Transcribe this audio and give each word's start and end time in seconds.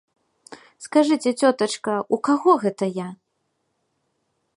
Скажыце, 0.85 1.29
цётачка, 1.43 1.95
у 2.17 2.19
каго 2.29 2.51
гэта 2.65 2.85
я? 2.95 3.07